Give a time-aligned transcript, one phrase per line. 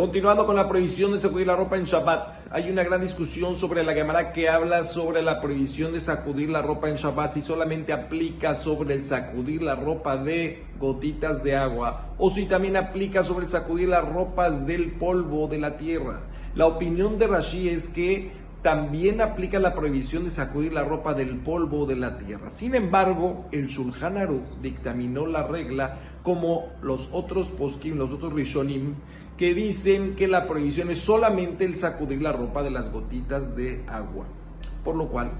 [0.00, 3.84] Continuando con la prohibición de sacudir la ropa en Shabbat, hay una gran discusión sobre
[3.84, 7.92] la Gemara que habla sobre la prohibición de sacudir la ropa en Shabbat si solamente
[7.92, 13.44] aplica sobre el sacudir la ropa de gotitas de agua o si también aplica sobre
[13.44, 16.20] el sacudir las ropas del polvo de la tierra.
[16.54, 18.32] La opinión de Rashi es que
[18.62, 22.50] también aplica la prohibición de sacudir la ropa del polvo de la tierra.
[22.50, 28.94] Sin embargo, el Shulchan Aruch dictaminó la regla como los otros poskim, los otros rishonim,
[29.38, 33.82] que dicen que la prohibición es solamente el sacudir la ropa de las gotitas de
[33.88, 34.26] agua.
[34.84, 35.32] Por lo cual,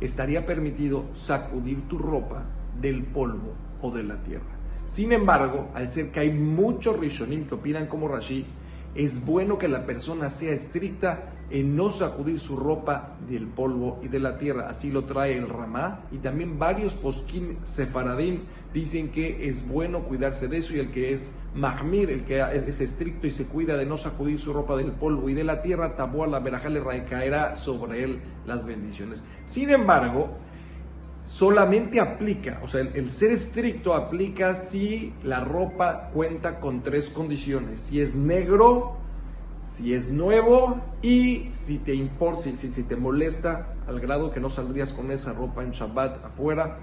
[0.00, 2.44] estaría permitido sacudir tu ropa
[2.80, 4.56] del polvo o de la tierra.
[4.86, 8.46] Sin embargo, al ser que hay muchos rishonim que opinan como Rashi,
[8.94, 14.08] es bueno que la persona sea estricta en no sacudir su ropa del polvo y
[14.08, 14.68] de la tierra.
[14.68, 16.04] Así lo trae el Ramá.
[16.10, 18.40] Y también varios poskim sefaradim
[18.74, 20.74] dicen que es bueno cuidarse de eso.
[20.74, 24.40] Y el que es mahmir, el que es estricto y se cuida de no sacudir
[24.40, 28.66] su ropa del polvo y de la tierra, tabú la verajale caerá sobre él las
[28.66, 29.24] bendiciones.
[29.46, 30.36] Sin embargo,
[31.28, 37.80] solamente aplica, o sea, el, ser estricto aplica si la ropa cuenta con tres condiciones.
[37.80, 38.96] Si es negro,
[39.76, 44.48] si es nuevo y si te importa, si, si, te molesta al grado que no
[44.48, 46.78] saldrías con esa ropa en Shabbat afuera,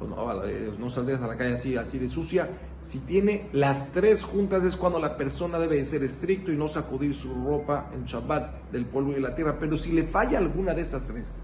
[0.00, 2.48] no, eh, no, saldrías a la calle así, así de sucia.
[2.82, 7.14] Si tiene las tres juntas es cuando la persona debe ser estricto y no sacudir
[7.14, 9.58] su ropa en Shabbat del polvo y de la tierra.
[9.60, 11.42] Pero si le falla alguna de estas tres,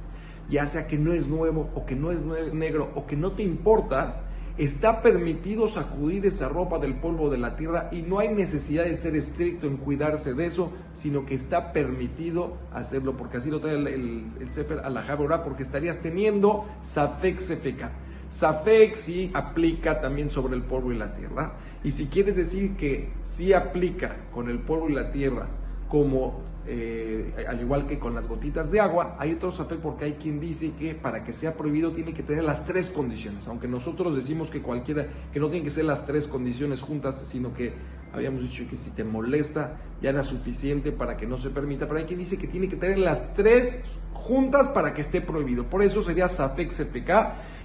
[0.48, 3.42] ya sea que no es nuevo o que no es negro o que no te
[3.42, 4.26] importa,
[4.58, 8.96] Está permitido sacudir esa ropa del polvo de la tierra y no hay necesidad de
[8.96, 13.74] ser estricto en cuidarse de eso, sino que está permitido hacerlo, porque así lo trae
[13.74, 14.96] el, el, Sefer al
[15.44, 17.92] porque estarías teniendo Safek Sefeka.
[18.30, 21.52] Safek sí aplica también sobre el polvo y la tierra.
[21.84, 25.48] Y si quieres decir que sí aplica con el polvo y la tierra
[25.88, 30.12] como eh, al igual que con las gotitas de agua, hay otro safek porque hay
[30.14, 34.16] quien dice que para que sea prohibido tiene que tener las tres condiciones, aunque nosotros
[34.16, 37.72] decimos que cualquiera, que no tienen que ser las tres condiciones juntas, sino que
[38.12, 42.00] habíamos dicho que si te molesta ya era suficiente para que no se permita, pero
[42.00, 43.78] hay quien dice que tiene que tener las tres
[44.12, 47.10] juntas para que esté prohibido, por eso sería safek CPK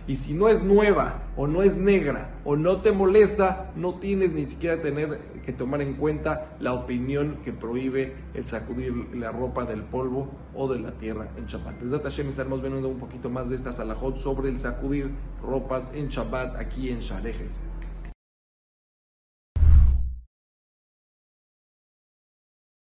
[0.07, 4.31] y si no es nueva o no es negra o no te molesta, no tienes
[4.31, 9.65] ni siquiera tener que tomar en cuenta la opinión que prohíbe el sacudir la ropa
[9.65, 11.79] del polvo o de la tierra en Shabbat.
[11.79, 15.11] Desde Hashem estaremos viendo un poquito más de estas alajot sobre el sacudir
[15.41, 17.59] ropas en Shabbat aquí en Sharejes.